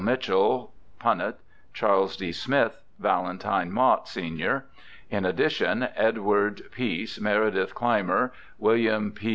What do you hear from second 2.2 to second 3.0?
Smith,